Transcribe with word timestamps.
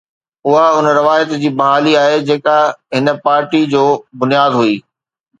اُها 0.45 0.65
اُن 0.77 0.85
روايت 0.99 1.29
جي 1.41 1.49
بحالي 1.59 1.93
آهي، 2.03 2.17
جيڪا 2.29 2.57
هن 2.97 3.07
پارٽيءَ 3.25 3.69
جو 3.73 3.83
بنياد 4.19 4.51
هئي. 4.61 4.73